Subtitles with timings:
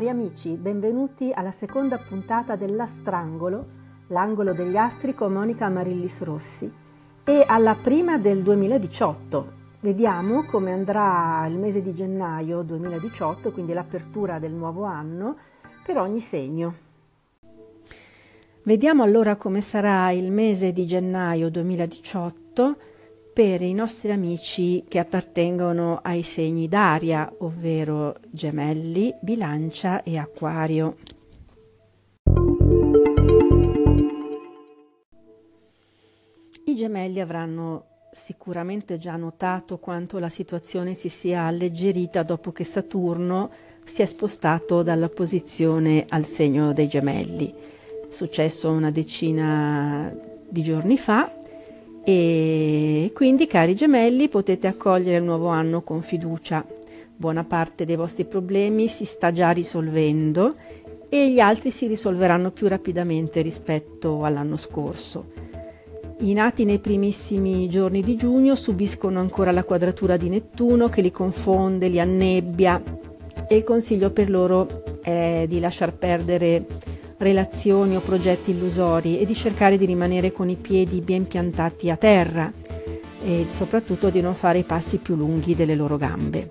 [0.00, 3.66] Cari amici, benvenuti alla seconda puntata dell'Astrangolo,
[4.06, 6.72] l'angolo degli astri con Monica Marillis Rossi
[7.22, 9.52] e alla prima del 2018.
[9.80, 15.36] Vediamo come andrà il mese di gennaio 2018, quindi l'apertura del nuovo anno
[15.84, 16.74] per ogni segno.
[18.62, 22.76] Vediamo allora come sarà il mese di gennaio 2018
[23.32, 30.96] per i nostri amici che appartengono ai segni d'aria, ovvero gemelli, bilancia e acquario.
[36.64, 43.50] I gemelli avranno sicuramente già notato quanto la situazione si sia alleggerita dopo che Saturno
[43.84, 47.52] si è spostato dalla posizione al segno dei gemelli.
[47.52, 50.12] È successo una decina
[50.48, 51.38] di giorni fa
[52.02, 56.64] e quindi, cari gemelli, potete accogliere il nuovo anno con fiducia.
[57.14, 60.54] Buona parte dei vostri problemi si sta già risolvendo
[61.08, 65.32] e gli altri si risolveranno più rapidamente rispetto all'anno scorso.
[66.20, 71.10] I nati nei primissimi giorni di giugno subiscono ancora la quadratura di Nettuno che li
[71.10, 72.82] confonde, li annebbia
[73.48, 76.66] e il consiglio per loro è di lasciar perdere
[77.20, 81.96] relazioni o progetti illusori e di cercare di rimanere con i piedi ben piantati a
[81.96, 82.50] terra
[83.22, 86.50] e soprattutto di non fare i passi più lunghi delle loro gambe.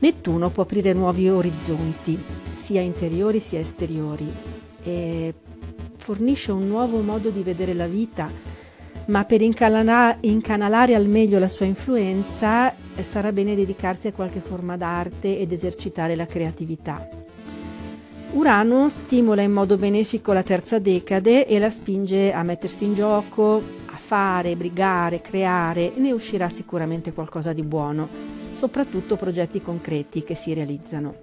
[0.00, 2.22] Nettuno può aprire nuovi orizzonti,
[2.60, 4.30] sia interiori sia esteriori,
[4.82, 5.34] e
[5.96, 8.28] fornisce un nuovo modo di vedere la vita,
[9.06, 14.76] ma per incanalare al meglio la sua influenza eh, sarà bene dedicarsi a qualche forma
[14.76, 17.21] d'arte ed esercitare la creatività.
[18.32, 23.62] Urano stimola in modo benefico la terza decade e la spinge a mettersi in gioco,
[23.84, 28.08] a fare, brigare, creare e ne uscirà sicuramente qualcosa di buono,
[28.54, 31.14] soprattutto progetti concreti che si realizzano.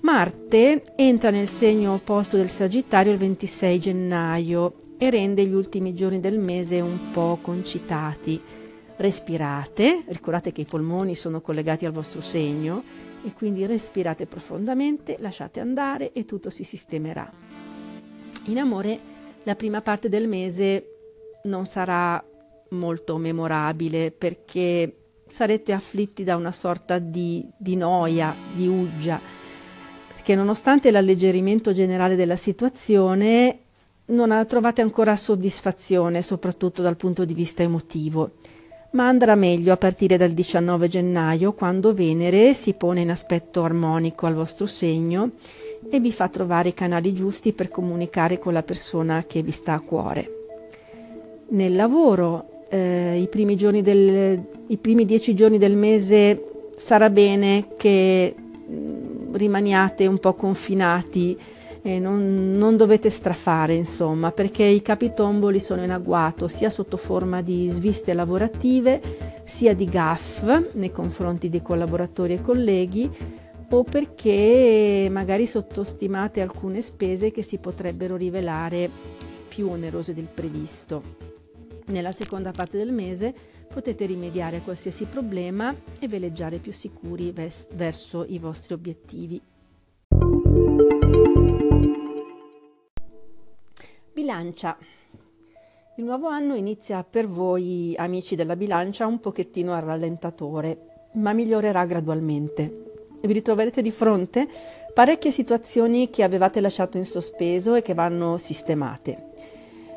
[0.00, 6.20] Marte entra nel segno opposto del Sagittario il 26 gennaio e rende gli ultimi giorni
[6.20, 8.38] del mese un po' concitati.
[8.96, 15.58] Respirate, ricordate che i polmoni sono collegati al vostro segno e quindi respirate profondamente, lasciate
[15.58, 17.28] andare e tutto si sistemerà.
[18.44, 19.00] In amore
[19.42, 20.92] la prima parte del mese
[21.44, 22.24] non sarà
[22.70, 29.20] molto memorabile perché sarete afflitti da una sorta di, di noia, di uggia,
[30.12, 33.58] perché nonostante l'alleggerimento generale della situazione
[34.06, 38.34] non trovate ancora soddisfazione, soprattutto dal punto di vista emotivo
[38.96, 44.24] ma andrà meglio a partire dal 19 gennaio quando Venere si pone in aspetto armonico
[44.24, 45.32] al vostro segno
[45.90, 49.74] e vi fa trovare i canali giusti per comunicare con la persona che vi sta
[49.74, 50.30] a cuore.
[51.48, 58.34] Nel lavoro, eh, i, primi del, i primi dieci giorni del mese sarà bene che
[58.34, 61.38] mm, rimaniate un po' confinati
[61.86, 67.42] e non, non, dovete strafare, insomma, perché i capitomboli sono in agguato sia sotto forma
[67.42, 69.00] di sviste lavorative,
[69.44, 70.42] sia di gaff
[70.72, 73.08] nei confronti dei collaboratori e colleghi,
[73.70, 78.90] o perché magari sottostimate alcune spese che si potrebbero rivelare
[79.46, 81.02] più onerose del previsto.
[81.86, 83.32] Nella seconda parte del mese
[83.72, 89.40] potete rimediare a qualsiasi problema e veleggiare più sicuri vers- verso i vostri obiettivi.
[94.36, 94.76] Bilancia.
[95.96, 101.86] Il nuovo anno inizia per voi, amici della bilancia, un pochettino a rallentatore, ma migliorerà
[101.86, 102.84] gradualmente.
[103.22, 104.46] Vi ritroverete di fronte
[104.92, 109.24] parecchie situazioni che avevate lasciato in sospeso e che vanno sistemate.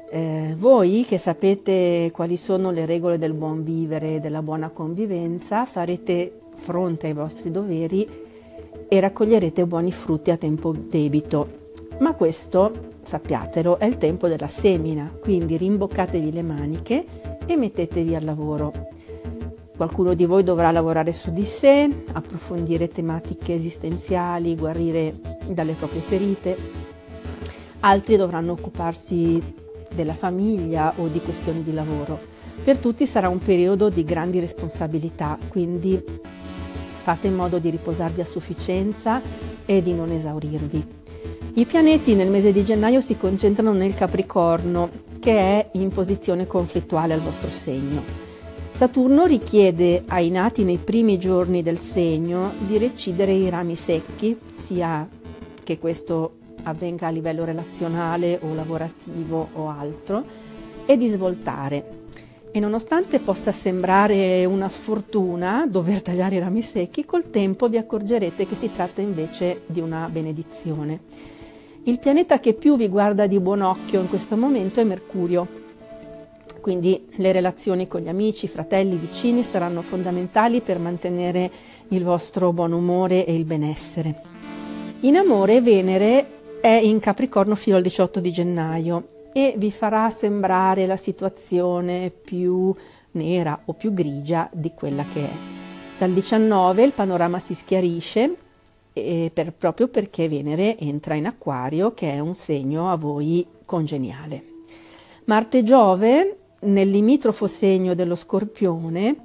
[0.09, 5.65] Eh, voi che sapete quali sono le regole del buon vivere e della buona convivenza,
[5.65, 8.07] farete fronte ai vostri doveri
[8.87, 11.57] e raccoglierete buoni frutti a tempo debito.
[11.99, 17.05] Ma questo sappiatelo, è il tempo della semina, quindi rimboccatevi le maniche
[17.47, 18.89] e mettetevi al lavoro.
[19.75, 25.15] Qualcuno di voi dovrà lavorare su di sé, approfondire tematiche esistenziali, guarire
[25.47, 26.55] dalle proprie ferite.
[27.79, 29.41] Altri dovranno occuparsi
[29.91, 32.19] della famiglia o di questioni di lavoro.
[32.63, 35.99] Per tutti sarà un periodo di grandi responsabilità, quindi
[36.97, 39.19] fate in modo di riposarvi a sufficienza
[39.65, 40.97] e di non esaurirvi.
[41.51, 47.13] I pianeti nel mese di gennaio si concentrano nel Capricorno, che è in posizione conflittuale
[47.13, 48.03] al vostro segno.
[48.71, 55.05] Saturno richiede ai nati nei primi giorni del segno di recidere i rami secchi, sia
[55.63, 60.23] che questo avvenga a livello relazionale o lavorativo o altro,
[60.85, 61.97] e di svoltare.
[62.51, 68.47] E nonostante possa sembrare una sfortuna dover tagliare i rami secchi, col tempo vi accorgerete
[68.47, 71.37] che si tratta invece di una benedizione.
[71.83, 75.47] Il pianeta che più vi guarda di buon occhio in questo momento è Mercurio.
[76.59, 81.49] Quindi le relazioni con gli amici, fratelli, vicini saranno fondamentali per mantenere
[81.87, 84.21] il vostro buon umore e il benessere.
[85.01, 90.85] In amore Venere è in Capricorno fino al 18 di gennaio e vi farà sembrare
[90.85, 92.75] la situazione più
[93.11, 95.31] nera o più grigia di quella che è.
[95.97, 98.35] Dal 19 il panorama si schiarisce
[98.93, 104.43] per, proprio perché Venere entra in Acquario, che è un segno a voi congeniale.
[105.25, 109.15] Marte e Giove, nel limitrofo segno dello Scorpione,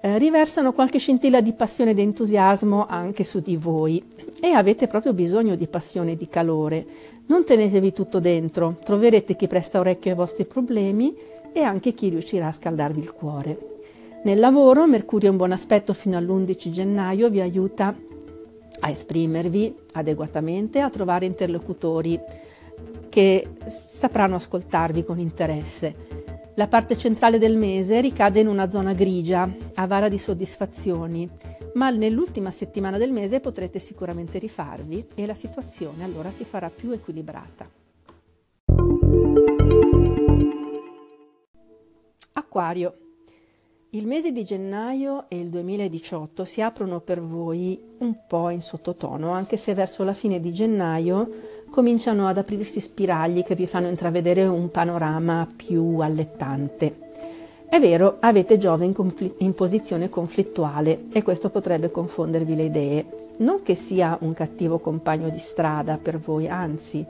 [0.00, 4.02] eh, riversano qualche scintilla di passione ed entusiasmo anche su di voi
[4.40, 6.86] e avete proprio bisogno di passione e di calore.
[7.26, 11.14] Non tenetevi tutto dentro, troverete chi presta orecchio ai vostri problemi
[11.52, 13.58] e anche chi riuscirà a scaldarvi il cuore.
[14.24, 17.94] Nel lavoro Mercurio in buon aspetto fino all'11 gennaio vi aiuta
[18.80, 22.20] a esprimervi adeguatamente, a trovare interlocutori
[23.08, 26.22] che sapranno ascoltarvi con interesse.
[26.56, 31.28] La parte centrale del mese ricade in una zona grigia, avara di soddisfazioni,
[31.74, 36.92] ma nell'ultima settimana del mese potrete sicuramente rifarvi e la situazione allora si farà più
[36.92, 37.68] equilibrata.
[42.34, 43.03] Acquario.
[43.94, 49.30] Il mese di gennaio e il 2018 si aprono per voi un po' in sottotono,
[49.30, 51.28] anche se verso la fine di gennaio
[51.70, 57.02] cominciano ad aprirsi spiragli che vi fanno intravedere un panorama più allettante.
[57.68, 63.06] È vero, avete Giove in, confl- in, posizione conflittuale e questo potrebbe confondervi le idee.
[63.36, 67.06] Non che sia un cattivo compagno di strada per voi, anzi,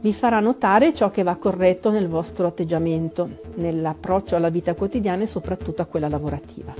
[0.00, 5.26] vi farà notare ciò che va corretto nel vostro atteggiamento, nell'approccio alla vita quotidiana e
[5.26, 6.74] soprattutto a quella lavorativa.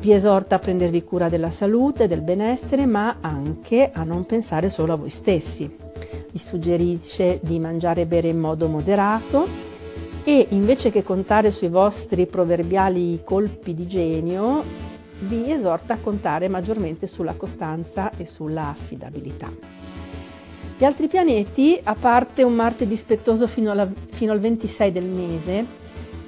[0.00, 4.92] Vi esorta a prendervi cura della salute, del benessere, ma anche a non pensare solo
[4.92, 5.76] a voi stessi.
[6.30, 9.46] Vi suggerisce di mangiare e bere in modo moderato
[10.22, 14.62] e invece che contare sui vostri proverbiali colpi di genio,
[15.20, 19.77] vi esorta a contare maggiormente sulla costanza e sulla affidabilità.
[20.80, 25.66] Gli altri pianeti, a parte un Marte dispettoso fino, alla, fino, al 26 del mese,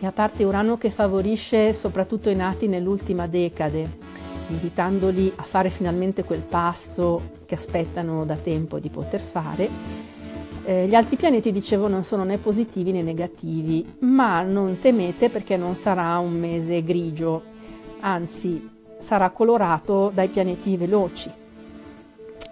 [0.01, 3.89] e a parte Urano che favorisce soprattutto i nati nell'ultima decade,
[4.49, 9.69] invitandoli a fare finalmente quel passo che aspettano da tempo di poter fare,
[10.65, 15.57] eh, gli altri pianeti, dicevo, non sono né positivi né negativi, ma non temete perché
[15.57, 17.41] non sarà un mese grigio,
[18.01, 18.61] anzi
[18.99, 21.39] sarà colorato dai pianeti veloci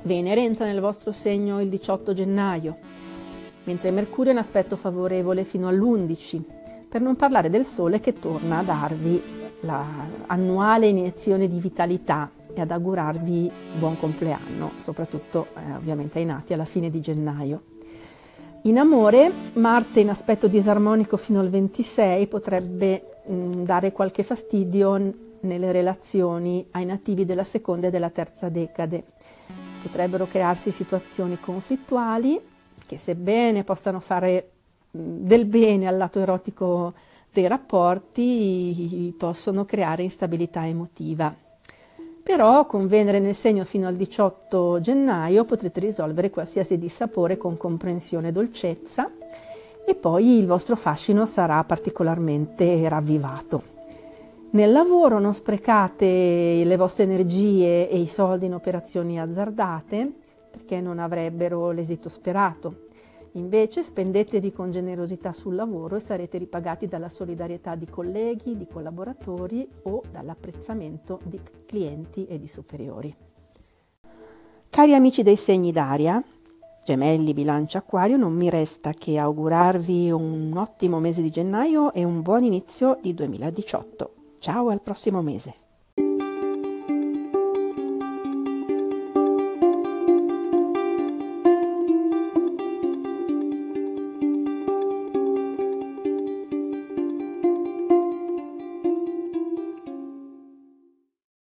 [0.03, 2.77] Venere entra nel vostro segno il 18 gennaio,
[3.65, 6.41] mentre Mercurio è in aspetto favorevole fino all'11,
[6.89, 9.23] per non parlare del Sole che torna a darvi
[9.61, 16.65] l'annuale iniezione di vitalità e ad augurarvi buon compleanno, soprattutto eh, ovviamente ai nati alla
[16.65, 17.63] fine di gennaio.
[18.63, 25.15] In amore, Marte in aspetto disarmonico fino al 26 potrebbe mh, mm, dare qualche fastidio
[25.41, 29.05] nelle relazioni ai nativi della seconda e della terza decade
[29.83, 32.41] potrebbero crearsi situazioni conflittuali
[32.87, 34.51] che sebbene possano fare
[34.91, 36.95] del bene al lato erotico
[37.33, 41.35] dei rapporti, possono creare instabilità emotiva.
[42.23, 48.29] Però con Venere nel segno fino al 18 gennaio potrete risolvere qualsiasi dissapore con comprensione
[48.29, 49.11] e dolcezza
[49.87, 53.63] e poi il vostro fascino sarà particolarmente ravvivato.
[54.51, 60.11] Nel lavoro non sprecate le vostre energie e i soldi in operazioni azzardate
[60.51, 62.87] perché non avrebbero l'esito sperato.
[63.33, 69.69] Invece spendetevi con generosità sul lavoro e sarete ripagati dalla solidarietà di colleghi, di collaboratori
[69.83, 73.15] o dall'apprezzamento di clienti e di superiori.
[74.71, 76.25] Cari amici dei segni d'aria,
[76.87, 82.23] gemelli, bilancia, acquario, non mi resta che augurarvi un ottimo mese di gennaio e un
[82.23, 84.13] buon inizio di 2018.
[84.41, 85.55] Ciao al prossimo mese.